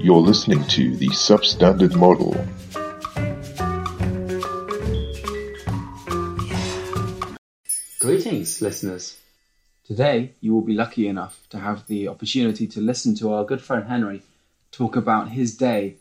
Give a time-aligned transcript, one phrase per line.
[0.00, 2.32] You're listening to the Substandard Model.
[7.98, 9.16] Greetings, listeners.
[9.84, 13.60] Today, you will be lucky enough to have the opportunity to listen to our good
[13.60, 14.22] friend Henry
[14.70, 15.96] talk about his day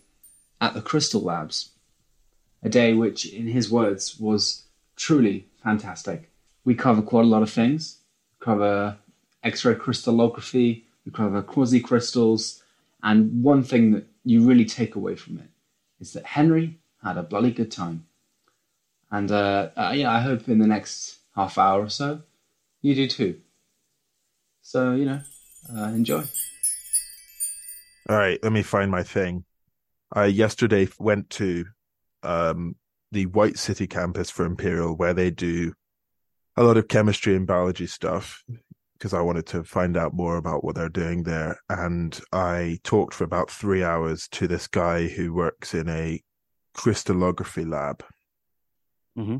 [0.61, 1.71] at the Crystal Labs.
[2.61, 6.29] A day which, in his words, was truly fantastic.
[6.63, 7.97] We cover quite a lot of things.
[8.39, 8.97] We cover
[9.43, 12.61] X-ray crystallography, we cover quasi crystals,
[13.03, 15.49] and one thing that you really take away from it
[15.99, 18.05] is that Henry had a bloody good time.
[19.11, 22.21] And uh, uh, yeah, I hope in the next half hour or so
[22.81, 23.39] you do too.
[24.61, 25.21] So you know,
[25.75, 26.23] uh, enjoy.
[28.09, 29.43] All right, let me find my thing.
[30.13, 31.65] I yesterday went to
[32.23, 32.75] um,
[33.11, 35.73] the White City campus for Imperial, where they do
[36.55, 38.43] a lot of chemistry and biology stuff,
[38.97, 41.57] because I wanted to find out more about what they're doing there.
[41.69, 46.21] And I talked for about three hours to this guy who works in a
[46.73, 48.03] crystallography lab.
[49.17, 49.37] Mm-hmm.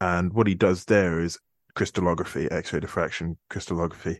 [0.00, 1.38] And what he does there is
[1.74, 4.18] crystallography, X ray diffraction crystallography.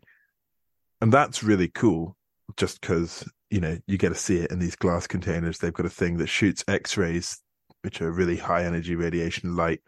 [1.00, 2.16] And that's really cool
[2.56, 5.59] just because, you know, you get to see it in these glass containers.
[5.59, 7.41] They've got a thing that shoots X rays,
[7.83, 9.81] which are really high energy radiation light,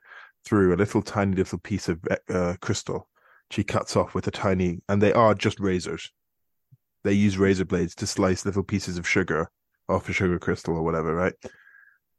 [0.44, 3.08] through a little tiny little piece of uh, crystal.
[3.50, 6.10] She cuts off with a tiny, and they are just razors.
[7.02, 9.50] They use razor blades to slice little pieces of sugar
[9.88, 11.34] off a sugar crystal or whatever, right?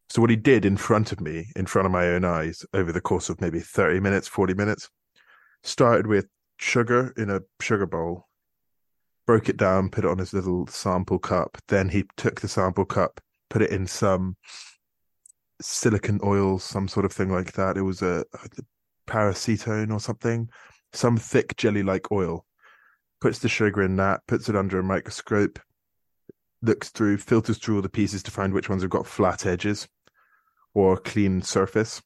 [0.09, 2.91] So what he did in front of me, in front of my own eyes, over
[2.91, 4.89] the course of maybe 30 minutes, 40 minutes,
[5.63, 8.27] started with sugar in a sugar bowl,
[9.25, 11.57] broke it down, put it on his little sample cup.
[11.69, 14.35] Then he took the sample cup, put it in some
[15.61, 17.77] silicon oil, some sort of thing like that.
[17.77, 18.49] It was a, a
[19.07, 20.49] paracetone or something,
[20.93, 22.45] some thick jelly like oil.
[23.19, 25.59] Puts the sugar in that, puts it under a microscope,
[26.61, 29.87] looks through, filters through all the pieces to find which ones have got flat edges
[30.73, 32.01] or clean surface.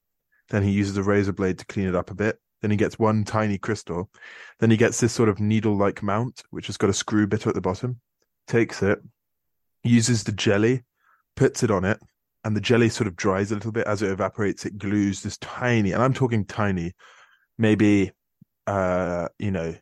[0.49, 2.39] Then he uses a razor blade to clean it up a bit.
[2.61, 4.09] Then he gets one tiny crystal.
[4.59, 7.47] Then he gets this sort of needle like mount, which has got a screw bit
[7.47, 7.99] at the bottom.
[8.47, 8.99] Takes it,
[9.83, 10.83] uses the jelly,
[11.35, 11.99] puts it on it,
[12.43, 14.65] and the jelly sort of dries a little bit as it evaporates.
[14.65, 16.93] It glues this tiny, and I'm talking tiny,
[17.57, 18.11] maybe,
[18.67, 19.75] uh, you know,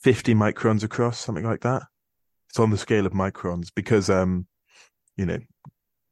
[0.00, 1.82] 50 microns across, something like that.
[2.50, 4.46] It's on the scale of microns because, um,
[5.16, 5.38] you know,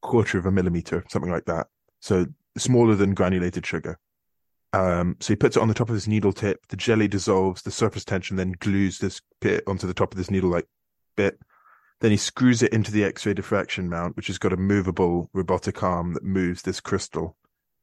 [0.03, 1.69] quarter of a millimeter, something like that.
[2.01, 2.27] So
[2.59, 3.99] smaller than granulated sugar.
[4.73, 6.67] Um, so he puts it on the top of his needle tip.
[6.69, 10.31] The jelly dissolves, the surface tension then glues this bit onto the top of this
[10.31, 10.67] needle like
[11.17, 11.39] bit.
[12.01, 15.83] Then he screws it into the X-ray diffraction mount, which has got a movable robotic
[15.83, 17.37] arm that moves this crystal.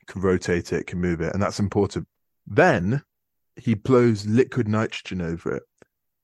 [0.06, 2.08] Can rotate it, can move it, and that's important.
[2.46, 3.04] Then
[3.56, 5.64] he blows liquid nitrogen over it,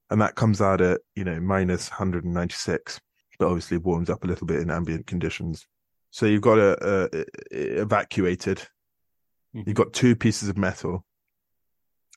[0.10, 3.00] and that comes out at you know minus 196,
[3.38, 5.66] but obviously warms up a little bit in ambient conditions.
[6.12, 8.58] So you've got a, a, a evacuated.
[9.56, 9.64] Mm-hmm.
[9.68, 11.06] You've got two pieces of metal,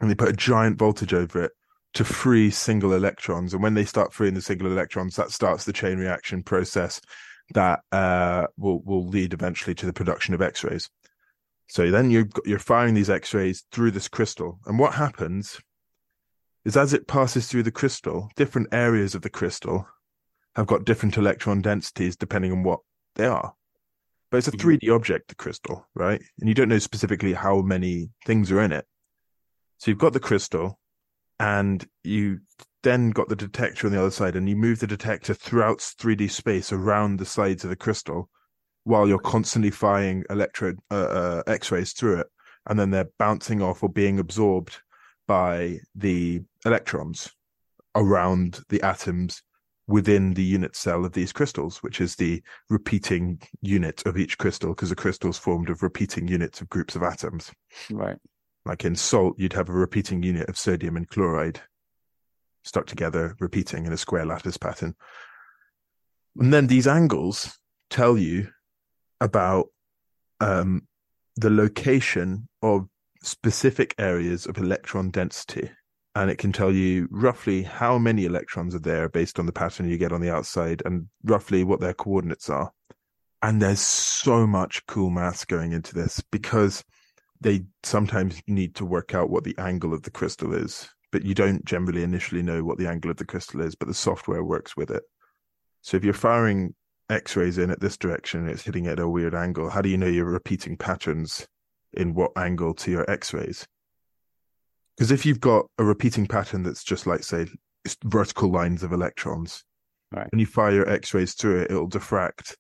[0.00, 1.52] and they put a giant voltage over it
[1.94, 3.52] to free single electrons.
[3.52, 7.00] And when they start freeing the single electrons, that starts the chain reaction process
[7.54, 10.88] that uh, will will lead eventually to the production of X-rays.
[11.68, 15.60] So then you're you're firing these X-rays through this crystal, and what happens
[16.64, 19.86] is as it passes through the crystal, different areas of the crystal
[20.54, 22.80] have got different electron densities depending on what
[23.16, 23.54] they are.
[24.30, 24.86] But it's a mm-hmm.
[24.86, 26.20] 3D object, the crystal, right?
[26.40, 28.86] And you don't know specifically how many things are in it.
[29.78, 30.78] So you've got the crystal,
[31.40, 32.38] and you
[32.82, 36.30] then got the detector on the other side, and you move the detector throughout 3D
[36.30, 38.30] space around the sides of the crystal
[38.84, 42.26] while you're constantly firing electro uh, uh, X-rays through it,
[42.68, 44.78] and then they're bouncing off or being absorbed
[45.26, 47.30] by the electrons
[47.94, 49.42] around the atoms
[49.88, 54.70] within the unit cell of these crystals, which is the repeating unit of each crystal,
[54.70, 57.52] because a crystal is formed of repeating units of groups of atoms.
[57.90, 58.16] Right.
[58.64, 61.60] Like in salt, you'd have a repeating unit of sodium and chloride
[62.64, 64.94] stuck together, repeating in a square lattice pattern.
[66.38, 67.58] And then these angles
[67.90, 68.48] tell you
[69.22, 69.68] about
[70.40, 70.86] um,
[71.36, 72.86] the location of
[73.22, 75.70] specific areas of electron density
[76.14, 79.88] and it can tell you roughly how many electrons are there based on the pattern
[79.88, 82.70] you get on the outside and roughly what their coordinates are.
[83.40, 86.84] And there's so much cool maths going into this because
[87.40, 91.34] they sometimes need to work out what the angle of the crystal is, but you
[91.34, 94.76] don't generally initially know what the angle of the crystal is, but the software works
[94.76, 95.02] with it.
[95.80, 96.74] So if you're firing
[97.12, 99.70] X-rays in at this direction, it's hitting at a weird angle.
[99.70, 101.46] How do you know you're repeating patterns
[101.92, 103.66] in what angle to your X-rays?
[104.96, 107.46] Because if you've got a repeating pattern that's just like, say,
[108.04, 109.64] vertical lines of electrons,
[110.12, 110.28] Right.
[110.30, 112.54] When you fire your X-rays through it, it'll diffract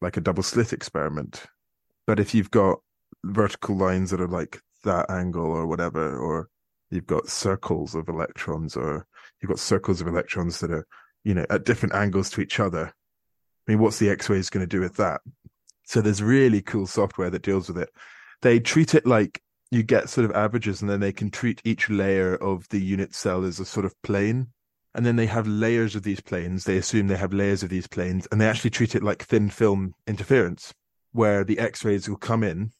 [0.00, 1.44] like a double slit experiment.
[2.06, 2.80] But if you've got
[3.24, 6.48] vertical lines that are like that angle or whatever, or
[6.90, 9.06] you've got circles of electrons, or
[9.40, 10.86] you've got circles of electrons that are,
[11.22, 12.92] you know, at different angles to each other.
[13.66, 15.20] I mean, what's the X-rays going to do with that?
[15.84, 17.90] So there's really cool software that deals with it.
[18.42, 19.40] They treat it like
[19.70, 23.14] you get sort of averages, and then they can treat each layer of the unit
[23.14, 24.48] cell as a sort of plane.
[24.94, 26.64] And then they have layers of these planes.
[26.64, 29.50] They assume they have layers of these planes, and they actually treat it like thin
[29.50, 30.72] film interference,
[31.12, 32.70] where the X-rays will come in.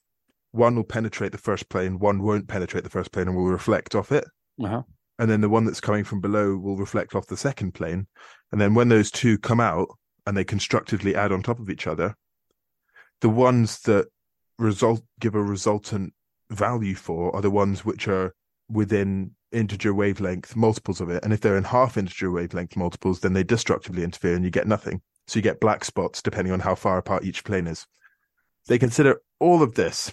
[0.53, 3.97] One will penetrate the first plane, one won't penetrate the first plane and will reflect
[3.97, 4.25] off it.
[4.63, 4.83] Uh-huh.
[5.19, 8.07] And then the one that's coming from below will reflect off the second plane.
[8.53, 9.89] And then when those two come out
[10.27, 12.17] and they constructively add on top of each other,
[13.21, 14.07] the ones that
[14.59, 16.13] result give a resultant
[16.51, 18.35] value for are the ones which are
[18.71, 21.23] within integer wavelength multiples of it.
[21.23, 24.67] And if they're in half integer wavelength multiples, then they destructively interfere and you get
[24.67, 25.01] nothing.
[25.27, 27.87] So you get black spots depending on how far apart each plane is.
[28.67, 30.13] They consider all of this.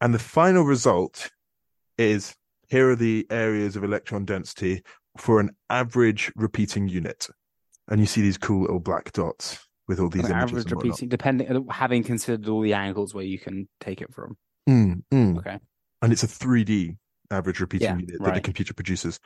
[0.00, 1.30] And the final result
[1.98, 2.34] is
[2.68, 4.82] here are the areas of electron density
[5.16, 7.28] for an average repeating unit.
[7.88, 10.66] And you see these cool little black dots with all these An images.
[10.66, 14.36] average repeating, depending, having considered all the angles where you can take it from.
[14.68, 15.38] Mm, mm.
[15.38, 15.58] Okay.
[16.02, 16.96] and it's a 3D
[17.30, 19.20] average repeating Yeah, unit that the computer produces.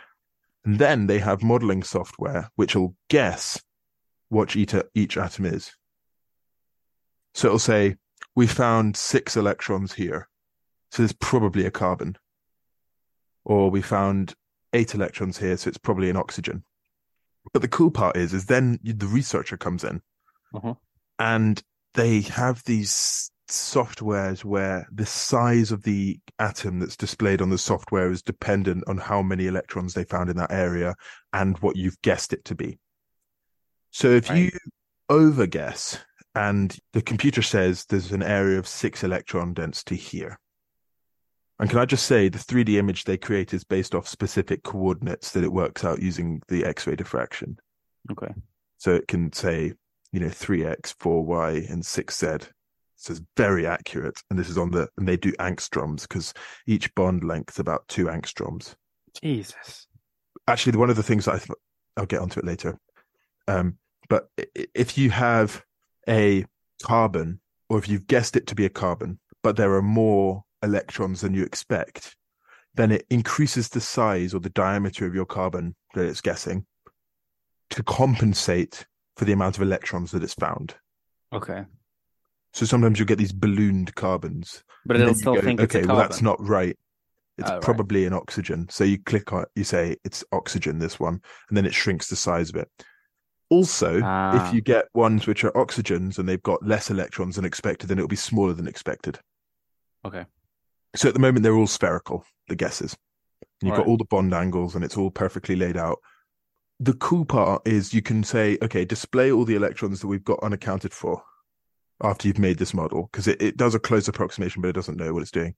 [0.67, 3.59] And then they have modeling software which will guess
[4.29, 5.73] what each, each atom is.
[7.33, 7.97] So it'll say,
[8.37, 10.29] we found six electrons here.
[10.91, 12.17] So there's probably a carbon.
[13.45, 14.35] Or we found
[14.73, 15.57] eight electrons here.
[15.57, 16.65] So it's probably an oxygen.
[17.53, 20.03] But the cool part is, is then the researcher comes in
[20.55, 20.75] Uh-huh.
[21.19, 21.63] and
[21.95, 28.11] they have these softwares where the size of the atom that's displayed on the software
[28.11, 30.95] is dependent on how many electrons they found in that area
[31.33, 32.79] and what you've guessed it to be.
[33.91, 34.51] So if you
[35.11, 35.99] overguess
[36.35, 40.39] and the computer says there's an area of six electron density here.
[41.61, 45.33] And can I just say the 3D image they create is based off specific coordinates
[45.33, 47.59] that it works out using the X-ray diffraction.
[48.11, 48.33] Okay.
[48.79, 49.75] So it can say,
[50.11, 52.49] you know, 3x, 4y, and 6z.
[52.97, 54.19] So it's very accurate.
[54.31, 56.33] And this is on the, and they do angstroms because
[56.67, 58.75] each bond length is about two angstroms.
[59.23, 59.87] Jesus.
[60.49, 61.51] Actually, one of the things that I th-
[61.99, 62.79] I'll get onto it later.
[63.49, 63.77] Um,
[64.09, 64.31] but
[64.75, 65.63] if you have
[66.09, 66.47] a
[66.83, 71.21] carbon, or if you've guessed it to be a carbon, but there are more electrons
[71.21, 72.17] than you expect,
[72.75, 76.67] then it increases the size or the diameter of your carbon that it's guessing
[77.71, 78.87] to compensate
[79.17, 80.75] for the amount of electrons that it's found.
[81.33, 81.65] Okay.
[82.53, 84.65] So sometimes you'll get these ballooned carbons.
[84.85, 86.77] But it'll still go, think okay, it's a well, that's not right.
[87.39, 87.63] It's Oh, right.
[87.63, 88.69] probably an oxygen.
[88.71, 92.09] So you click on it, you say it's oxygen, this one, and then it shrinks
[92.09, 92.69] the size of it.
[93.51, 94.47] Also, Ah.
[94.49, 97.99] if you get ones which are oxygens and they've got less electrons than expected, then
[97.99, 99.19] it'll be smaller than expected.
[100.05, 100.25] Okay.
[100.97, 102.97] So at the moment, they're all spherical, the guesses.
[103.61, 103.89] And you've got Right.
[103.89, 105.99] all the bond angles and it's all perfectly laid out.
[106.81, 110.43] The cool part is you can say, okay, display all the electrons that we've got
[110.43, 111.23] unaccounted for
[112.03, 114.97] after you've made this model, because it, it does a close approximation, but it doesn't
[114.97, 115.55] know what it's doing.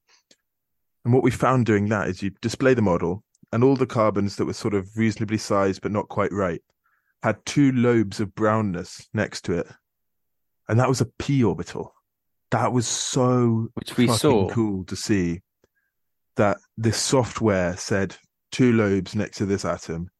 [1.05, 3.23] And what we found doing that is you display the model
[3.53, 6.61] and all the carbons that were sort of reasonably sized but not quite right
[7.23, 9.69] had two lobes of brownness next to it.
[10.69, 11.95] And that was a p orbital.
[12.53, 14.49] That was so Which we fucking saw.
[14.51, 15.41] cool to see
[16.37, 18.15] that this software said
[18.51, 20.11] two lobes next to this atom.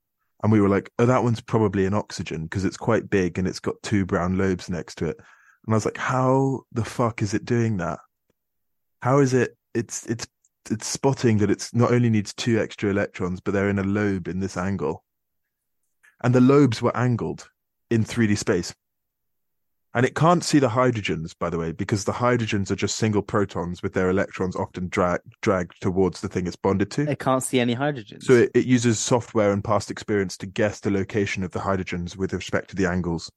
[0.43, 3.47] And we were like, oh, that one's probably an oxygen because it's quite big and
[3.47, 5.17] it's got two brown lobes next to it.
[5.67, 8.01] And I was like, how the fuck is it doing that?
[9.03, 9.57] How is it?
[9.75, 10.27] It's, it's,
[10.71, 14.27] it's spotting that it's not only needs two extra electrons, but they're in a lobe
[14.27, 15.05] in this angle.
[16.25, 17.49] And the lobes were angled
[17.91, 18.75] in 3D space.
[19.95, 23.21] And it can't see the hydrogens, by the way, because the hydrogens are just single
[23.21, 27.11] protons with their electrons often drag, dragged towards the thing it's bonded to.
[27.11, 28.23] It can't see any hydrogens.
[28.25, 32.17] So it, it uses software and past experience to guess the location of the hydrogens
[32.17, 33.31] with respect to the angles.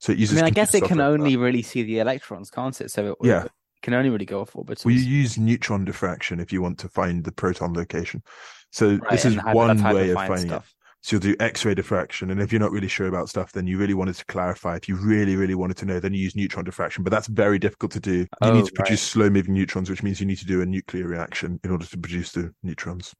[0.00, 0.36] So it uses.
[0.36, 1.20] I mean, I guess it can software for that.
[1.24, 2.90] only really see the electrons, can't it?
[2.90, 3.44] So it, Yeah.
[3.44, 4.84] it can only really go off orbitals.
[4.84, 8.22] Well, you use neutron diffraction if you want to find the proton location.
[8.70, 10.48] So Right, this is one way of find finding it.
[10.48, 10.74] stuff.
[11.04, 13.76] So you'll do X-ray diffraction, and if you're not really sure about stuff, then you
[13.76, 14.76] really wanted to clarify.
[14.76, 17.02] If you really, really wanted to know, then you use neutron diffraction.
[17.02, 18.18] But that's very difficult to do.
[18.18, 18.98] You Oh, need to produce right.
[18.98, 22.30] slow-moving neutrons, which means you need to do a nuclear reaction in order to produce
[22.30, 23.12] the neutrons.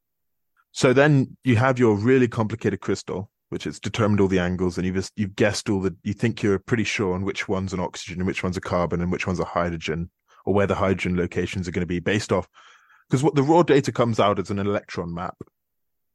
[0.71, 4.87] So then you have your really complicated crystal, which has determined all the angles, and
[4.87, 5.95] you've just, you've guessed all the.
[6.05, 9.01] You think you're pretty sure on which one's an oxygen, and which one's a carbon,
[9.01, 10.09] and which one's a hydrogen,
[10.47, 12.47] or where the hydrogen locations are going to be based off.
[13.11, 15.35] Because what the raw data comes out as an electron map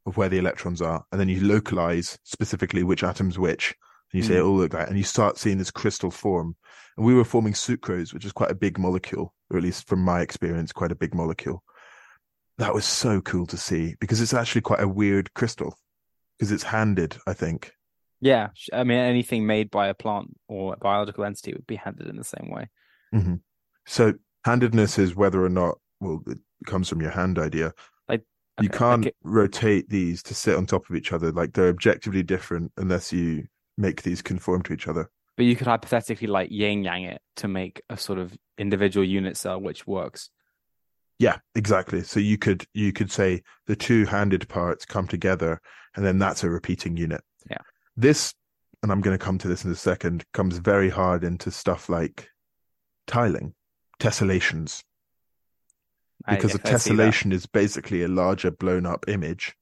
[0.07, 3.75] of where the electrons are, and then you localize specifically which atom's which
[4.11, 4.37] And you say Mm.
[4.37, 6.55] it all look like, and you start seeing this crystal form.
[6.95, 9.99] And we were forming sucrose, which is quite a big molecule, or at least from
[9.99, 11.61] my experience, quite a big molecule.
[12.57, 15.77] That was so cool to see because it's actually quite a weird crystal
[16.39, 17.73] because it's handed, I think.
[18.21, 22.07] Yeah, I mean anything made by a plant or a biological entity would be handed
[22.07, 22.69] in the same way.
[23.11, 23.35] hmm
[23.85, 24.13] So
[24.45, 27.73] handedness is whether or not, well, it comes from your hand idea.
[28.61, 31.31] You can't it- rotate these to sit on top of each other.
[31.31, 33.47] Like they're objectively different unless you
[33.77, 35.09] make these conform to each other.
[35.35, 39.37] But you could hypothetically like yin yang it to make a sort of individual unit
[39.37, 40.31] cell which works.
[41.19, 42.01] Yeah, exactly.
[42.03, 45.61] So you could you could say the two handed parts come together,
[45.95, 47.21] and then that's a repeating unit.
[47.49, 47.57] Yeah.
[47.95, 48.33] This,
[48.83, 51.89] and I'm going to come to this in a second, comes very hard into stuff
[51.89, 52.29] like
[53.07, 53.53] tiling,
[53.99, 54.83] tessellations,
[56.29, 56.73] because a I that.
[56.73, 59.55] tessellation is basically a larger blown up image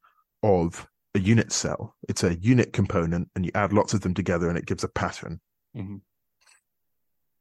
[0.44, 1.96] of a unit cell.
[2.08, 4.90] It's a unit component, and you add lots of them together, and it gives a
[4.90, 5.40] pattern.
[5.76, 6.02] Mhm.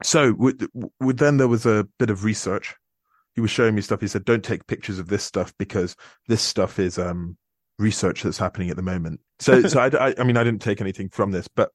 [0.03, 0.67] So, with,
[1.01, 2.75] with then there was a bit of research.
[3.35, 4.01] He was showing me stuff.
[4.01, 5.97] He said, "Don't take pictures of this stuff because
[6.29, 7.37] this stuff is um
[7.79, 10.81] research that's happening at the moment." So, so I, I, I mean, I didn't take
[10.81, 11.71] anything from this, but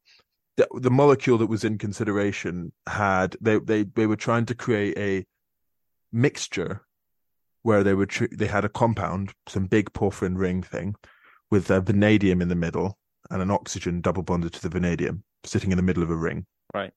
[0.58, 4.98] the, the molecule that was in consideration had they they they were trying to create
[4.98, 5.26] a
[6.12, 6.82] mixture
[7.62, 10.96] where they were tr- they had a compound, some big porphyrin ring thing,
[11.52, 12.98] with a vanadium in the middle
[13.30, 16.46] and an oxygen double bonded to the vanadium sitting in the middle of a ring.
[16.74, 16.92] Right.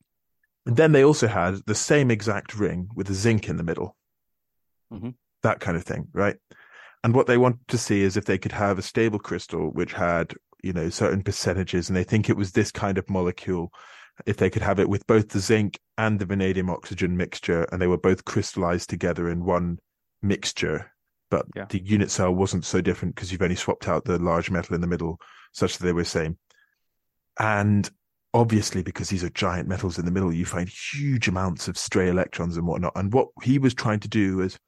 [0.67, 3.97] And then they also had the same exact ring with a zinc in the middle.
[4.93, 5.15] Mhm.
[5.43, 6.37] That kind of thing, right?
[7.03, 9.93] And what they wanted to see is if they could have a stable crystal which
[9.93, 13.73] had, you know, certain percentages, and they think it was this kind of molecule.
[14.27, 17.83] If they could have it with both the zinc and the vanadium oxygen mixture, and
[17.83, 19.79] they were both crystallized together in one
[20.23, 20.93] mixture,
[21.31, 21.67] but Yeah.
[21.69, 24.81] the unit cell wasn't so different because you've only swapped out the large metal in
[24.81, 25.21] the middle,
[25.53, 26.39] such that they were the same.
[27.39, 27.91] And
[28.35, 32.09] obviously, because these are giant metals in the middle, you find huge amounts of stray
[32.09, 32.93] electrons and whatnot.
[32.97, 34.59] And what he was trying to do is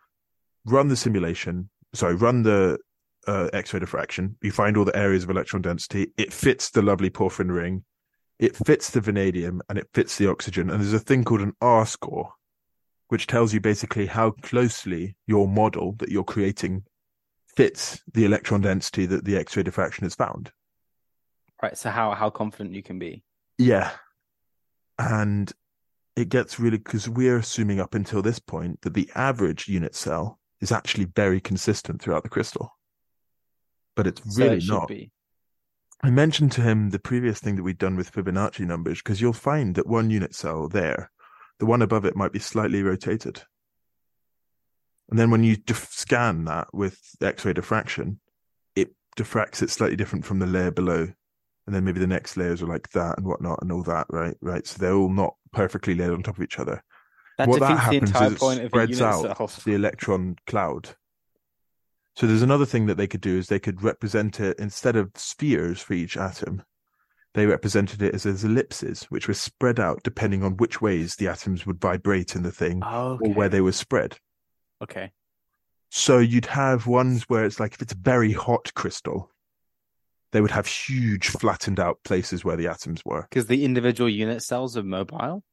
[0.65, 2.79] run the simulation, sorry, run the
[3.27, 4.37] uh, X-ray diffraction.
[4.43, 6.13] You find all the areas of electron density.
[6.17, 7.85] It fits the lovely porphyrin ring.
[8.39, 10.69] It fits the vanadium and it fits the oxygen.
[10.69, 12.33] And there's a thing called an R score,
[13.15, 16.83] which tells you basically how closely your model that you're creating
[17.47, 20.51] fits the electron density that the X-ray diffraction has found.
[21.63, 21.79] Right.
[21.79, 23.23] So how how confident you can be.
[23.57, 23.93] Yeah.
[24.99, 25.53] And
[26.17, 30.41] it gets really because we're assuming up until this point that the average unit cell
[30.61, 32.77] is actually very consistent throughout the crystal.
[33.95, 34.89] But it's So really it not.
[34.89, 35.13] be.
[36.03, 39.33] I mentioned to him the previous thing that we'd done with Fibonacci numbers because you'll
[39.33, 41.13] find that one unit cell there,
[41.59, 43.43] the one above it might be slightly rotated.
[45.11, 48.21] And then when you scan that with X ray diffraction,
[48.75, 51.09] it diffracts it slightly different from the layer below.
[51.67, 54.37] And then maybe the next layers are like that and whatnot and all that, right?
[54.41, 54.67] Right.
[54.67, 56.83] So they're all not perfectly layered on top of each other.
[57.39, 60.91] That what that the happens entire is it point spreads out the electron cloud.
[62.17, 65.11] So there's another thing that they could do is they could represent it instead of
[65.17, 66.63] spheres for each atom,
[67.35, 71.29] they represented it as, as ellipses, which were spread out depending on which ways the
[71.29, 74.17] atoms would vibrate in the thing Oh, or where they were spread.
[74.83, 75.13] Okay.
[75.91, 79.31] So you'd have ones where it's like if it's a very hot crystal,
[80.33, 83.27] they would have huge flattened out places where the atoms were.
[83.31, 85.45] Because the individual unit cells are mobile.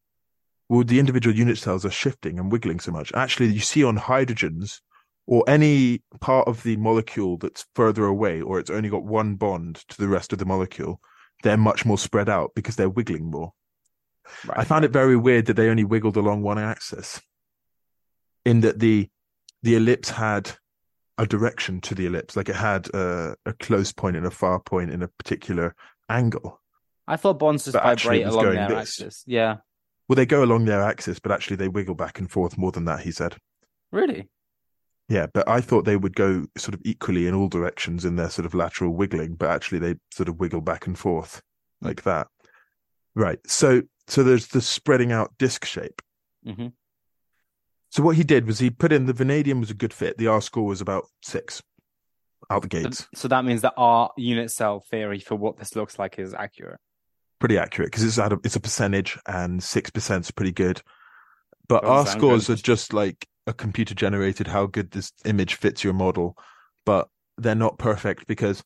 [0.69, 3.11] Well, the individual unit cells are shifting and wiggling so much.
[3.13, 4.79] Actually, you see on hydrogens
[5.27, 9.83] or any part of the molecule that's further away or it's only got one bond
[9.89, 11.01] to the rest of the molecule,
[11.43, 13.53] they're much more spread out because they're wiggling more.
[14.45, 14.59] Right.
[14.59, 17.21] I found it very weird that they only wiggled along one axis.
[18.45, 19.09] In that the
[19.61, 20.51] the ellipse had
[21.17, 24.59] a direction to the ellipse, like it had a, a close point and a far
[24.59, 25.75] point in a particular
[26.09, 26.59] angle.
[27.07, 28.77] I thought bonds just But vibrate along their this.
[28.77, 29.23] axis.
[29.27, 29.57] Yeah.
[30.07, 32.85] Well, they go along their axis, but actually they wiggle back and forth more than
[32.85, 33.01] that.
[33.01, 33.35] He said.
[33.91, 34.29] Really?
[35.11, 38.29] Yeah, but I thought they would go sort of equally in all directions in their
[38.29, 41.41] sort of lateral wiggling, but actually they sort of wiggle back and forth
[41.81, 42.27] like that.
[43.13, 43.39] Right.
[43.45, 46.01] So so there's the spreading out disc shape.
[46.45, 46.67] hmm
[47.89, 50.17] So what he did was he put in the vanadium was a good fit.
[50.17, 51.61] The R score was about six
[52.49, 53.09] out the gates.
[53.13, 56.79] So that means that our unit cell theory for what this looks like is accurate.
[57.39, 60.81] Pretty accurate because it's out of, it's a percentage and six percent is pretty good.
[61.67, 62.59] But Doesn't R scores good.
[62.59, 66.37] are just like a computer generated how good this image fits your model,
[66.85, 67.07] but
[67.37, 68.63] they're not perfect because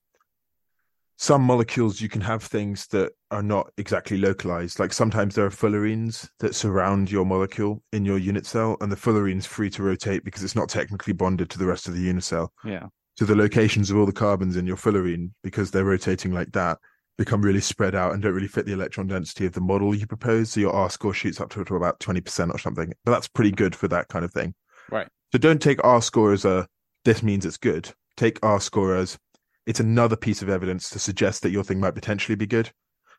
[1.18, 4.80] some molecules you can have things that are not exactly localized.
[4.80, 8.98] Like sometimes there are fullerenes that surround your molecule in your unit cell, and the
[8.98, 12.24] fullerene's free to rotate because it's not technically bonded to the rest of the unit
[12.24, 12.52] cell.
[12.66, 12.88] Yeah.
[13.18, 16.80] So the locations of all the carbons in your fullerene, because they're rotating like that,
[17.18, 20.06] become really spread out and don't really fit the electron density of the model you
[20.06, 20.52] propose.
[20.52, 22.94] So your R score shoots up to, to about 20% or something.
[23.06, 24.54] But that's pretty good for that kind of thing.
[24.92, 25.08] Right.
[25.32, 26.68] So don't take R score as a
[27.04, 27.92] this means it's good.
[28.18, 29.18] Take R score as
[29.66, 32.72] it's another piece of evidence to suggest that your thing might potentially be good.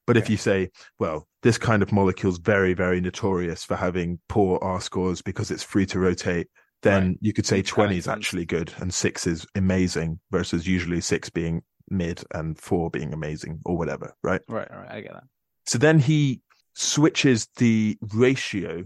[0.07, 0.71] But if you say,
[1.01, 5.51] well, this kind of molecule is very, very notorious for having poor R scores because
[5.51, 6.47] it's free to rotate,
[6.83, 7.19] then Right.
[7.21, 11.63] you could say 20 is actually good and six is amazing versus usually six being
[11.91, 14.41] mid and four being amazing or whatever, right?
[14.49, 15.25] Right, right, I get that.
[15.67, 16.41] So then he
[16.75, 18.85] switches the ratio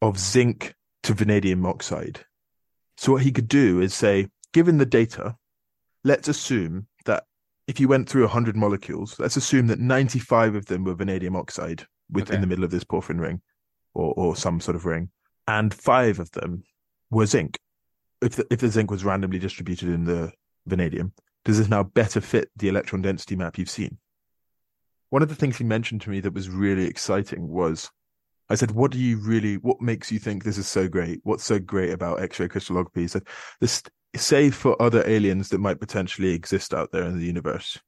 [0.00, 2.24] of zinc to vanadium oxide.
[2.96, 5.36] So what he could do is say, given the data,
[6.04, 7.24] let's assume that
[7.66, 11.86] if you went through 100 molecules, let's assume that 95 of them were vanadium oxide
[12.10, 12.40] within Okay.
[12.40, 13.40] the middle of this porphyrin ring
[13.94, 15.10] or, or some sort of ring,
[15.48, 16.64] and five of them
[17.10, 17.58] were zinc.
[18.22, 20.32] If the, if the zinc was randomly distributed in the
[20.66, 21.12] vanadium,
[21.44, 23.98] does this now better fit the electron density map you've seen?
[25.08, 27.90] One of the things he mentioned to me that was really exciting was
[28.50, 31.20] I said, What do you really, what makes you think this is so great?
[31.22, 33.02] What's so great about X ray crystallography?
[33.02, 33.22] He said,
[33.60, 33.82] this,
[34.16, 37.78] save for other aliens that might potentially exist out there in the universe,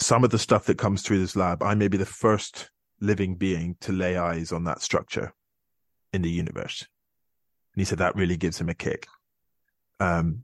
[0.00, 3.34] some of the stuff that comes through this lab, I may be the first living
[3.34, 5.34] being to lay eyes on that structure
[6.12, 6.86] in the universe.
[7.74, 9.06] And he said that really gives him a kick.
[10.00, 10.42] Um,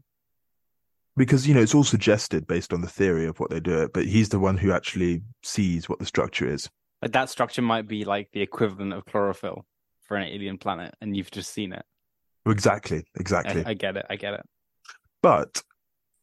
[1.17, 3.93] because, you know, it's all suggested based on the theory of what they do it,
[3.93, 6.69] but he's the one who actually sees what the structure is.
[7.03, 9.65] Like that structure might be like the equivalent of chlorophyll
[10.03, 11.85] for an alien planet, and you've just seen it.
[12.47, 13.63] Exactly, exactly.
[13.65, 14.07] I get it.
[14.09, 14.47] I get it.
[15.23, 15.63] But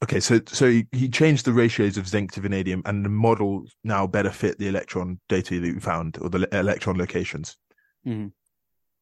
[0.03, 3.65] okay, so so he, he changed the ratios of zinc to vanadium, and the model
[3.83, 7.57] now better fit the electron data that we found or the electron locations.
[8.05, 8.31] Mhm.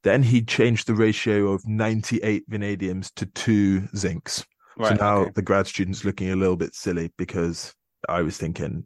[0.03, 4.46] Then he changed the ratio of 98 vanadiums to two zincs.
[4.75, 4.89] Right.
[4.89, 5.32] so now okay.
[5.36, 7.75] the grad student's looking a little bit silly because
[8.10, 8.84] I was thinking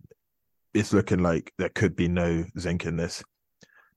[0.80, 3.24] it's looking like there could be no zinc in this.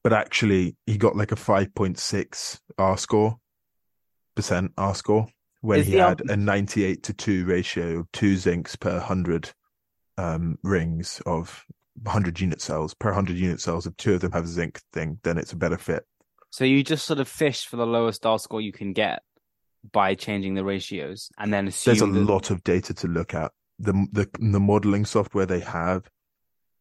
[0.02, 3.36] But actually, he got like a 5.6 R score,
[4.34, 5.26] percent R score,
[5.60, 9.50] when Is he had R- a 98 to 2 ratio, two zincs per 100
[10.16, 11.64] um, rings of
[12.02, 12.94] 100 unit cells.
[12.94, 15.56] Per 100 unit cells, if two of them have a zinc thing, then it's a
[15.56, 16.04] better fit.
[16.50, 19.22] So you just sort of fish for the lowest R score you can get
[19.92, 23.34] by changing the ratios, and then assume there's a that- lot of data to look
[23.34, 23.52] at.
[23.78, 26.06] The the the modeling software they have,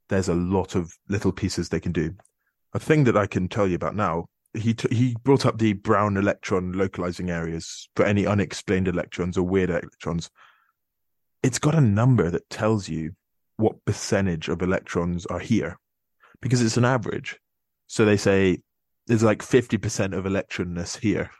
[0.09, 2.13] there's a lot of little pieces they can do.
[2.73, 5.73] A thing that I can tell you about now, he t- he brought up the
[5.73, 10.29] brown electron localizing areas for any unexplained electrons or weird electrons.
[11.43, 13.11] It's got a number that tells you
[13.57, 15.77] what percentage of electrons are here,
[16.41, 17.39] because it's an average.
[17.87, 18.59] So they say
[19.07, 21.31] there's like 50% of electronness here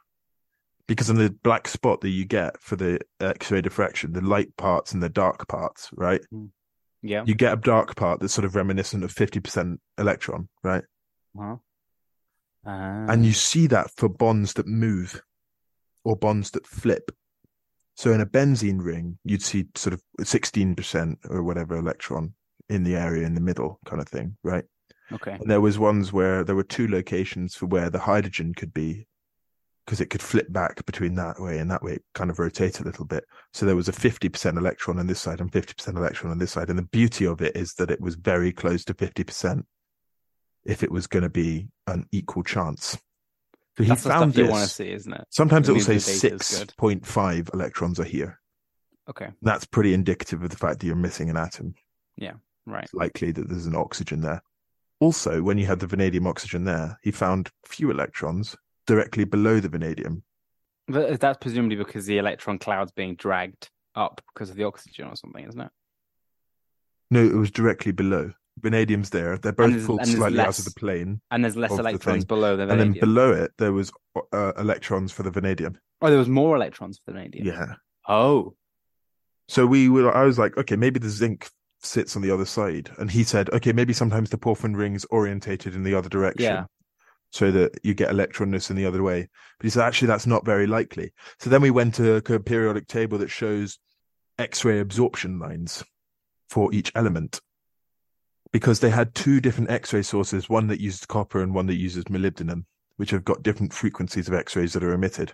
[0.90, 4.92] because in the black spot that you get for the X-ray diffraction, the light parts
[4.92, 6.20] and the dark parts, right?
[6.32, 6.46] Hmm.
[7.02, 7.24] Yeah.
[7.26, 10.84] You get a dark part that's sort of reminiscent of 50% electron, right?
[11.40, 11.58] Uh-huh.
[12.66, 15.22] And you see that for bonds that move
[16.04, 17.12] or bonds that flip.
[17.96, 22.34] So in a benzene ring, you'd see sort of 16% or whatever electron
[22.70, 24.66] in the area in the middle kind of thing, right?
[25.12, 25.32] Ah, okay.
[25.32, 29.08] And there was ones where there were two locations for where the hydrogen could be
[29.90, 32.80] because it could flip back between that way and that way it kind of rotate
[32.80, 33.26] a little bit.
[33.54, 36.70] So there was a 50% electron on this side and 50% electron on this side.
[36.70, 39.64] And the beauty of it is that it was very close to 50%
[40.64, 43.00] if it was going to be an equal chance.
[43.80, 45.26] So he That's the found stuff you want to see, isn't it?
[45.32, 46.74] Sometimes It it will say the data is good.
[46.78, 48.40] 6.5 electrons are here.
[49.10, 49.30] Okay.
[49.42, 51.74] That's pretty indicative of the fact that you're missing an atom.
[52.16, 52.34] Yeah,
[52.68, 52.84] right.
[52.84, 54.44] It's likely that there's an oxygen there.
[55.00, 58.56] Also, when you had the vanadium oxygen there, he found few electrons
[58.90, 60.24] directly below the vanadium.
[60.88, 65.16] But that's presumably because the electron cloud's being dragged up because of the oxygen or
[65.16, 65.72] something, isn't it?
[67.12, 68.32] No, it was directly below.
[68.60, 69.38] Vanadium's there.
[69.38, 71.22] They're both pulled slightly out of the plane.
[71.30, 72.88] And there's less electrons below the vanadium.
[72.88, 73.92] And then below it, there was
[74.34, 75.78] uh, electrons for the vanadium.
[76.02, 77.46] Oh, there was more electrons for the vanadium.
[77.46, 77.76] Yeah.
[78.08, 78.56] Oh.
[79.48, 81.50] So we were, I was like, okay, maybe the zinc
[81.82, 82.90] sits on the other side.
[82.98, 86.44] And he said, okay, maybe sometimes the porphyrin ring's orientated in the other direction.
[86.44, 86.66] Yeah.
[87.32, 89.30] So that you get electronness in the other way.
[89.60, 91.14] But he said, actually, that's not very likely.
[91.40, 93.78] So then we went to a periodic table that shows
[94.40, 95.84] X ray absorption lines
[96.50, 97.40] for each element
[98.52, 101.76] because they had two different X ray sources, one that uses copper and one that
[101.76, 102.66] uses molybdenum,
[102.98, 105.34] which have got different frequencies of X rays that are emitted.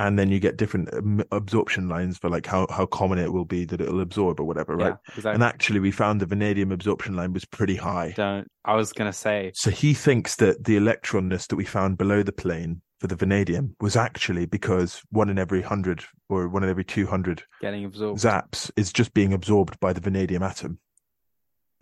[0.00, 3.44] And then you get different um, absorption lines for like how, how common it will
[3.44, 4.86] be that it'll absorb or whatever, right?
[4.88, 5.32] Yeah, exactly.
[5.34, 8.12] And actually, we found the vanadium absorption line was pretty high.
[8.16, 8.48] Don't.
[8.64, 9.52] I was gonna say.
[9.54, 13.76] So he thinks that the electronness that we found below the plane for the vanadium
[13.80, 18.20] was actually because one in every hundred or one in every 200 Getting absorbed.
[18.20, 20.78] zaps is just being absorbed by the vanadium atom.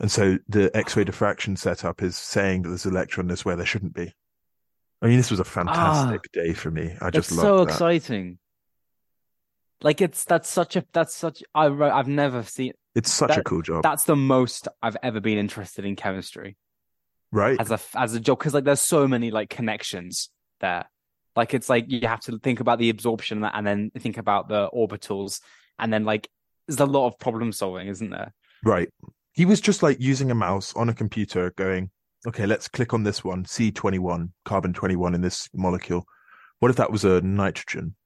[0.01, 3.95] And so the X-ray diffraction setup is saying that there's electron this where there shouldn't
[3.95, 4.13] be.
[5.03, 6.95] I mean, this was a fantastic day for me.
[7.01, 7.35] I just Ah.
[7.35, 7.73] so that.
[7.73, 8.39] exciting.
[9.83, 13.63] Like it's that's such a that's such I I've never seen It's such a cool
[13.63, 16.57] job, that's the most I've ever been interested in chemistry
[17.33, 17.59] right?
[17.61, 20.85] as a as a job because like there's so many like connections there.
[21.35, 24.71] Like it's like you have to think about the absorption and then think about the
[24.73, 25.41] orbitals
[25.81, 26.29] and then like
[26.69, 28.33] there's a lot of problem solving, isn't there?
[28.65, 28.89] Right.
[29.33, 31.91] He was just like using a mouse on a computer going,
[32.27, 36.07] okay, let's click on this one, C21, carbon 21 in this molecule.
[36.59, 37.97] What if that was a nitrogen?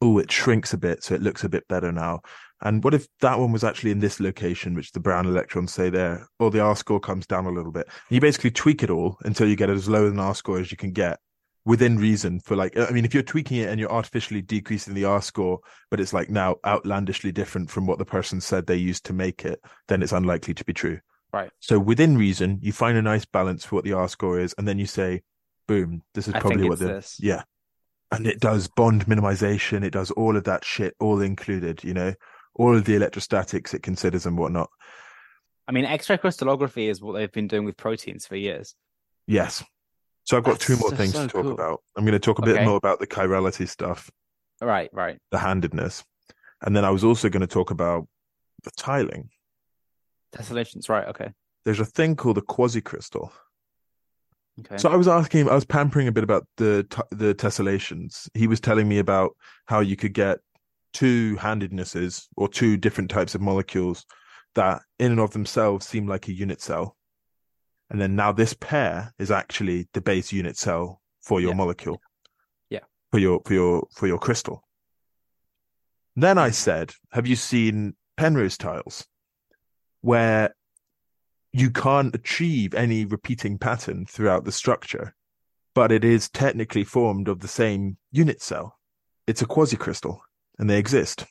[0.00, 2.22] Oh, it shrinks a bit, so it looks a bit better now.
[2.62, 5.90] And what if that one was actually in this location, which the brown electrons say
[5.90, 7.86] there, or the R score comes down a little bit?
[7.86, 10.70] And you basically tweak it all until you get as low an R score as
[10.70, 11.18] you can get
[11.64, 15.04] within reason for like, I mean, if you're tweaking it and you're artificially decreasing the
[15.04, 15.60] R score,
[15.90, 19.44] but it's like now outlandishly different from what the person said they used to make
[19.44, 20.98] it, then it's unlikely to be true.
[21.32, 21.50] Right.
[21.60, 24.68] So within reason, you find a nice balance for what the R score is, and
[24.68, 25.22] then you say,
[25.66, 27.16] boom, this is probably what the this.
[27.20, 27.42] yeah.
[28.10, 32.12] And it does bond minimization, it does all of that shit, all included, you know,
[32.54, 34.68] all of the electrostatics it considers and whatnot.
[35.66, 38.74] I mean, X-ray crystallography is what they've been doing with proteins for years.
[39.26, 39.64] Yes.
[40.24, 41.52] So I've got two more so- things so to talk cool.
[41.52, 41.82] about.
[41.96, 42.66] I'm going to talk a bit Okay.
[42.66, 44.10] more about the chirality stuff,
[44.60, 45.18] Right, right.
[45.30, 46.04] the handedness,
[46.60, 48.06] and then I was also going to talk about
[48.64, 49.30] the tiling.
[50.32, 51.06] Tessellations, right?
[51.08, 51.32] Okay,
[51.64, 53.32] There's a thing called a quasi-crystal.
[54.60, 54.76] okay.
[54.78, 58.28] So I was asking him, I was pampering a bit about the the tessellations.
[58.34, 60.38] He was telling me about how you could get
[60.92, 64.04] two handednesses or two different types of molecules
[64.54, 66.96] that, in and of themselves, seem like a unit cell,
[67.90, 71.56] and then now this pair is actually the base unit cell for your Yeah.
[71.56, 72.00] molecule.
[72.70, 72.80] Yeah.
[73.10, 74.64] For your for your for your crystal.
[76.16, 76.54] Then I Mhm.
[76.54, 79.06] said, "Have you seen Penrose tiles,
[80.02, 80.54] where
[81.52, 85.14] you can't achieve any repeating pattern throughout the structure,
[85.74, 88.78] but it is technically formed of the same unit cell.
[89.26, 90.22] It's a quasi-crystal,
[90.58, 91.24] and they exist.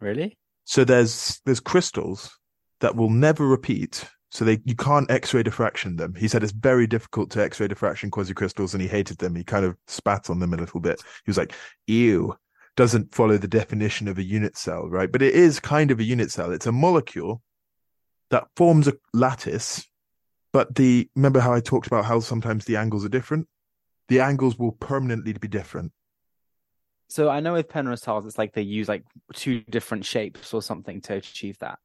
[0.00, 0.38] really?
[0.64, 2.38] So there's there's crystals
[2.80, 4.04] that will never repeat.
[4.30, 6.14] So they you can't X-ray diffraction them.
[6.14, 9.34] He said it's very difficult to X-ray diffraction quasi-crystals, and he hated them.
[9.34, 11.00] He kind of spat on them a little bit.
[11.24, 11.54] He was like,
[11.86, 12.36] "Ew."
[12.78, 15.10] Doesn't follow the definition of a unit cell, right?
[15.10, 16.52] But it is kind of a unit cell.
[16.52, 17.42] It's a molecule
[18.30, 19.84] that forms a lattice,
[20.52, 23.48] but the remember how I talked about how sometimes the angles are different?
[24.06, 25.90] The angles will permanently be different.
[27.08, 29.02] So I know with Penrose tiles, it's like they use like
[29.34, 31.80] two different shapes or something to achieve that.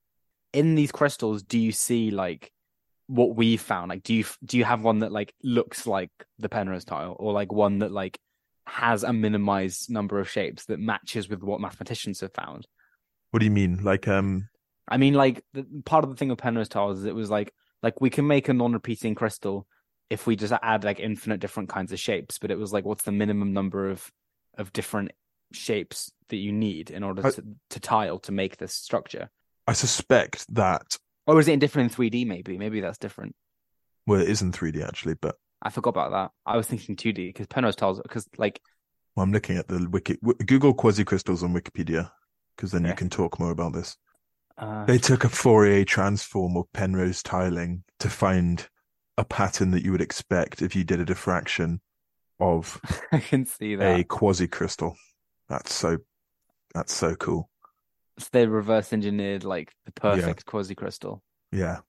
[0.52, 2.52] In these crystals, do you see like
[3.08, 3.90] what we found?
[3.90, 7.34] Like, do you do you have one that like looks like the Penrose tile, or
[7.34, 8.20] like one that like
[8.66, 12.68] has a minimized number of shapes that matches with what mathematicians have found?
[13.32, 13.84] What do you mean?
[13.84, 14.48] Like um
[14.88, 17.54] I mean, like the, part of the thing with Penrose tiles is it was like
[17.82, 19.68] like we can make a non-repeating crystal
[20.10, 23.04] if we just add like infinite different kinds of shapes, but it was like what's
[23.04, 24.10] the minimum number of
[24.58, 25.12] of different
[25.52, 29.30] shapes that you need in order I- to, to tile to make this structure?
[29.68, 32.28] I suspect that Or is it different in 3D?
[32.28, 33.36] Maybe, maybe that's different.
[34.06, 36.32] well it is in 3D actually, but I forgot about that.
[36.46, 38.60] I was thinking 2D because Penrose tiles because like
[39.16, 42.12] well, I'm looking at the wiki w- Google quasi crystals on Wikipedia
[42.56, 43.96] because then you can talk more about this.
[44.58, 48.68] uh, They took a Fourier transform of Penrose tiling to find
[49.18, 51.80] a pattern that you would expect if you did a diffraction
[52.40, 54.00] of I can see that.
[54.00, 54.98] a quasi crystal.
[55.48, 55.98] That's so
[56.74, 57.50] that's so cool.
[58.20, 61.24] So they reverse engineered like the perfect quasi crystal.
[61.52, 61.80] Yeah.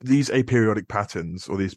[0.00, 1.74] These aperiodic patterns or these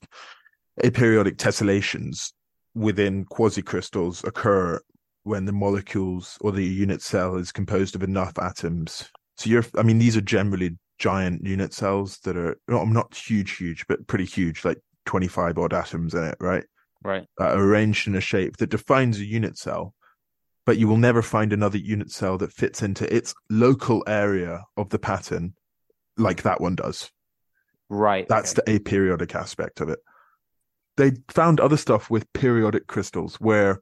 [0.82, 2.32] aperiodic tessellations
[2.74, 4.80] within quasi-crystals occur
[5.24, 9.10] when the molecules or the unit cell is composed of enough atoms.
[9.38, 13.58] So you're, I mean, these are generally giant unit cells that are not, not huge,
[13.58, 16.64] huge, but pretty huge, like 25 odd atoms in it, right?
[17.06, 17.26] Right.
[17.40, 19.94] uh, arranged in a shape that defines a unit cell,
[20.66, 24.90] but you will never find another unit cell that fits into its local area of
[24.90, 25.54] the pattern
[26.18, 27.12] like that one does.
[27.90, 28.26] Right.
[28.30, 28.78] That's okay.
[28.78, 30.00] the aperiodic aspect of it.
[30.98, 33.82] They found other stuff with periodic crystals where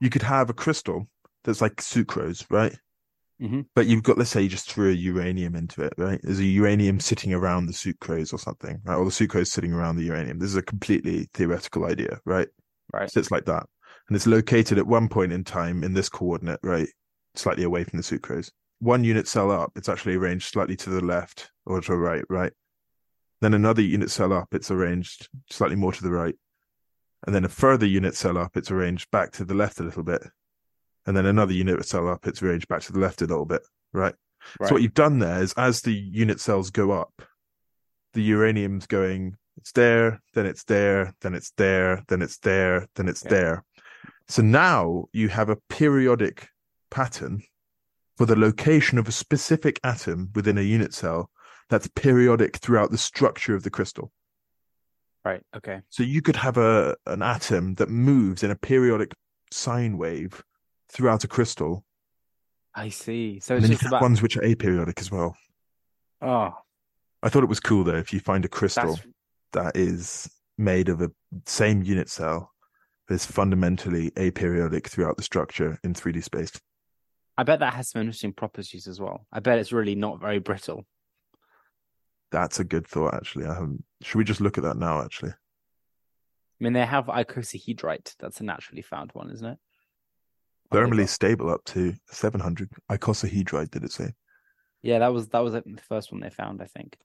[0.00, 1.08] you could have a crystal
[1.44, 2.76] that's like sucrose, right?
[3.40, 3.66] Mhm.
[3.74, 6.20] But you've got, let's say, you just threw a uranium into it, right?
[6.22, 8.96] There's a uranium sitting around the sucrose or something, right?
[8.96, 10.38] Or the sucrose sitting around the uranium.
[10.38, 12.48] This is a completely theoretical idea, right?
[12.92, 13.10] Right.
[13.10, 13.66] So it's like that.
[14.08, 16.88] And it's located at one point in time in this coordinate, right?
[17.34, 18.50] Slightly away from the sucrose.
[18.80, 22.24] One unit cell up, it's actually arranged slightly to the left or to the right,
[22.28, 22.52] right?
[23.40, 26.34] Then another unit cell up, it's arranged slightly more to the right.
[27.26, 30.02] And then a further unit cell up, it's arranged back to the left a little
[30.02, 30.22] bit.
[31.06, 33.62] And then another unit cell up, it's arranged back to the left a little bit,
[33.92, 34.14] right?
[34.60, 34.68] right.
[34.68, 37.22] So what you've done there is as the unit cells go up,
[38.14, 43.08] the uranium's going, it's there, then it's there, then it's there, then it's there, then
[43.08, 43.30] it's Yeah.
[43.30, 43.64] there.
[44.28, 46.48] So now you have a periodic
[46.90, 47.42] pattern
[48.16, 51.30] for the location of a specific atom within a unit cell
[51.68, 54.12] that's periodic throughout the structure of the crystal.
[55.24, 55.42] Right.
[55.56, 55.82] Okay.
[55.90, 59.12] So you could have a an atom that moves in a periodic
[59.52, 60.42] sine wave
[60.90, 61.84] throughout a crystal.
[62.74, 63.40] I see.
[63.40, 64.02] So it's just about.
[64.02, 65.36] ones which are aperiodic as well.
[66.22, 66.54] Oh,
[67.22, 69.06] I thought it was cool though if you find a crystal that's
[69.52, 71.10] that is made of a
[71.46, 72.52] same unit cell
[73.08, 76.52] that's fundamentally aperiodic throughout the structure in 3D space.
[77.36, 79.26] I bet that has some interesting properties as well.
[79.32, 80.84] I bet it's really not very brittle.
[82.30, 83.46] That's a good thought actually.
[83.46, 85.30] I haven't should we just look at that now actually?
[85.30, 88.16] I mean, they have icosahedrite.
[88.18, 89.58] That's a naturally found one, isn't it?
[90.70, 91.08] They Thermally got?
[91.08, 94.12] stable up to 700 icosahedrite did it say?
[94.82, 96.60] Yeah, that was that was the first one they found.
[96.62, 96.96] I think.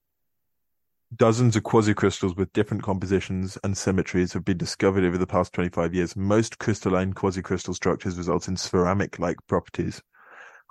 [1.16, 5.94] Dozens of quasicrystals with different compositions and symmetries have been discovered over the past 25
[5.94, 6.16] years.
[6.16, 10.02] Most crystalline quasicrystal structures result in ceramic-like properties.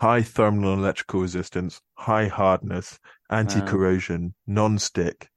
[0.04, 5.30] High thermal and electrical resistance, high hardness, anti-corrosion, non-stick.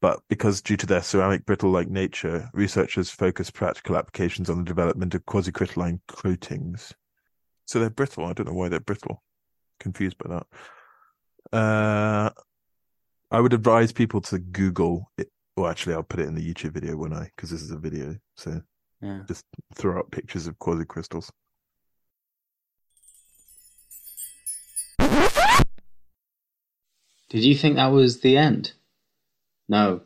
[0.00, 5.14] But because due to their ceramic brittle-like nature, researchers focus practical applications on the development
[5.14, 6.94] of quasicrystalline coatings.
[7.66, 8.24] So they're brittle.
[8.24, 9.22] I don't know why they're brittle.
[9.80, 10.40] Confused by
[11.52, 11.54] that.
[11.54, 12.30] Uh,
[13.30, 15.28] I would advise people to Google it.
[15.58, 17.30] Well, actually, I'll put it in the YouTube video, won't I?
[17.36, 18.16] Because this is a video.
[18.38, 18.62] So
[19.02, 19.24] Yeah.
[19.28, 21.28] just throw up pictures of quasicrystals.
[27.28, 28.72] Did you think that was the end?
[29.68, 30.02] No.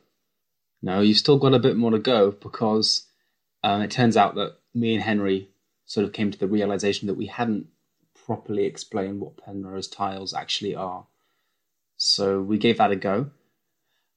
[0.82, 3.06] No, you've still got a bit more to go because
[3.62, 5.50] um, it turns out that me and Henry
[5.84, 7.66] sort of came to the realization that we hadn't
[8.26, 11.06] properly explained what Penrose tiles actually are.
[11.96, 13.30] So we gave that a go.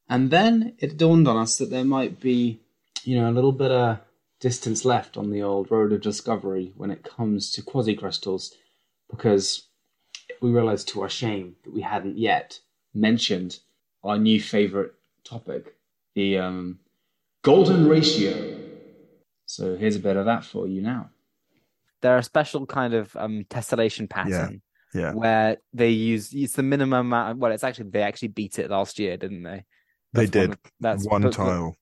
[0.08, 2.62] And then it dawned on us that there might be,
[3.04, 4.00] you know, a little bit of
[4.40, 8.54] distance left on the old road of discovery when it comes to quasicrystals
[9.10, 9.68] because
[10.42, 12.60] we realized to our shame that we hadn't yet
[12.94, 13.60] mentioned
[14.04, 15.76] our new favorite topic,
[16.16, 16.80] the um,
[17.42, 18.60] golden ratio.
[19.46, 21.10] So here's a bit of that for you now.
[22.02, 24.62] They're a special kind of um tessellation pattern
[24.94, 25.14] Yeah.
[25.14, 27.32] where they use it's the minimum amount.
[27.32, 29.64] Of, well, it's actually they actually beat it last year, didn't they?
[30.12, 30.50] They did.
[30.50, 31.76] One, that's One but- but- tile.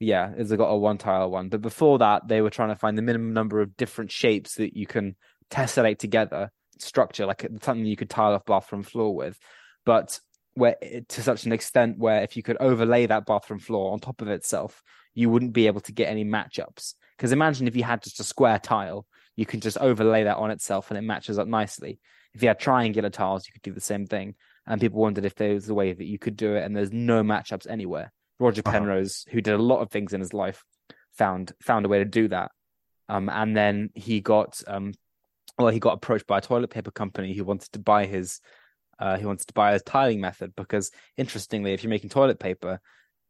[0.00, 1.48] Yeah, it's got a one tile one.
[1.48, 4.76] But before that, they were trying to find the minimum number of different shapes that
[4.76, 5.14] you can
[5.50, 9.38] tessellate together, structure like something you could tile off bathroom floor with.
[9.86, 10.20] But
[10.54, 10.76] where
[11.08, 14.28] to such an extent where if you could overlay that bathroom floor on top of
[14.28, 14.82] itself,
[15.14, 16.94] you wouldn't be able to get any matchups.
[17.16, 20.50] Because imagine if you had just a square tile, you can just overlay that on
[20.50, 22.00] itself and it matches up nicely.
[22.34, 24.34] If you had triangular tiles, you could do the same thing.
[24.66, 26.92] And people wondered if there was a way that you could do it, and there's
[26.92, 28.12] no matchups anywhere.
[28.40, 28.78] Roger Uh-huh.
[28.78, 30.64] Penrose, who did a lot of things in his life,
[31.12, 32.50] found found a way to do that.
[33.08, 34.94] Um, and then he got um,
[35.58, 38.40] well, he got approached by a toilet paper company who wanted to buy his
[38.98, 42.80] uh, he wanted to buy a tiling method because interestingly, if you're making toilet paper,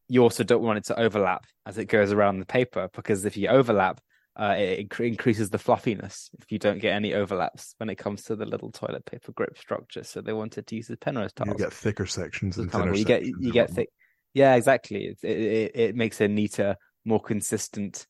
[0.09, 3.37] you also don't want it to overlap as it goes around the paper because if
[3.37, 4.01] you overlap,
[4.37, 8.23] uh, it incre- increases the fluffiness if you don't get any overlaps when it comes
[8.25, 10.03] to the little toilet paper grip structure.
[10.03, 11.59] So they wanted to use the Penrose tiles.
[11.59, 13.89] You get thicker sections and it's kind of thinner you get you get thick.
[14.35, 15.07] Yeah, exactly.
[15.07, 18.07] It it it makes a neater, more consistent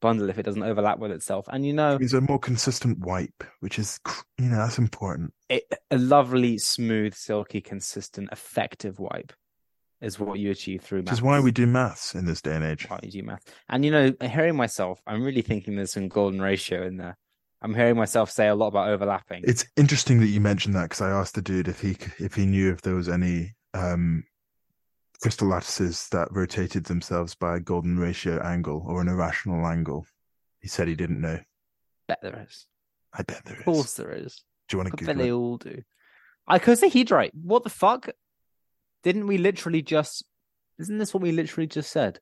[0.00, 1.46] bundle if it doesn't overlap with itself.
[1.50, 3.98] And you know, It's a more consistent wipe, which is,
[4.38, 5.32] you know, that's important.
[5.48, 9.32] it, a lovely, smooth, silky, consistent, effective wipe
[10.00, 12.64] is what you achieve through Which is why we do maths in this day and
[12.64, 12.86] age.
[12.88, 13.42] why you do math.
[13.68, 17.16] And you know, hearing myself, I'm really thinking there's some golden ratio in there.
[17.60, 19.42] I'm hearing myself say a lot about overlapping.
[19.44, 22.46] It's interesting that you mentioned that because I asked the dude if he if he
[22.46, 24.22] knew if there was any um,
[25.20, 30.06] crystal lattices that rotated themselves by a golden ratio angle or an irrational angle.
[30.60, 31.40] He said he didn't know.
[32.06, 32.66] bet there is.
[33.12, 33.60] I bet there is.
[33.60, 34.42] Of course there is.
[34.68, 35.82] Do you want I to bet Google they all do.
[36.48, 37.30] Icosahedrite.
[37.34, 38.08] What the fuck?
[39.02, 40.24] Didn't we literally just?
[40.78, 42.20] Isn't this what we literally just said?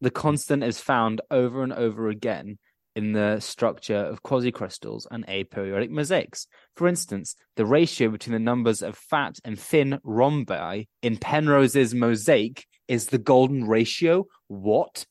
[0.00, 2.58] The constant is found over and over again
[2.96, 6.46] in the structure of quasicrystals and aperiodic mosaics.
[6.76, 12.66] For instance, the ratio between the numbers of fat and thin rhombi in Penrose's mosaic
[12.86, 14.26] is the golden ratio.
[14.48, 15.06] What?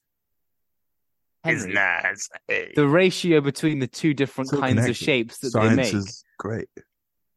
[1.43, 2.29] Henry, nice.
[2.47, 5.93] the ratio between the two different So kinds of shapes that Science they make.
[5.93, 6.69] is great.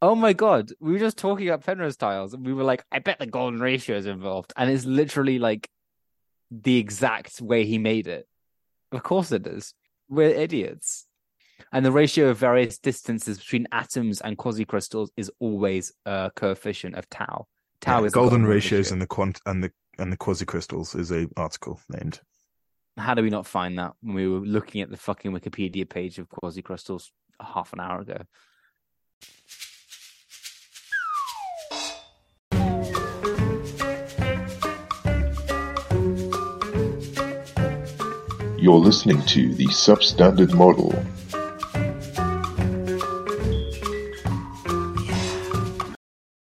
[0.00, 3.00] Oh my god, we were just talking about Penrose tiles, and we were like, I
[3.00, 5.68] bet the golden ratio is involved, and it's literally like
[6.52, 8.28] the exact way he made it.
[8.92, 9.74] Of course it is.
[10.08, 11.06] We're idiots.
[11.72, 17.08] And the ratio of various distances between atoms and quasicrystals is always a coefficient of
[17.10, 17.46] tau.
[17.80, 18.92] Tau Yeah, is golden golden ratios ratio.
[18.94, 22.20] and the quant and the and the quasi crystals is a article named.
[22.98, 26.18] How do we not find that when we were looking at the fucking Wikipedia page
[26.18, 28.18] of quasi crystals half an hour ago?
[38.66, 40.92] You're listening to the Substandard Model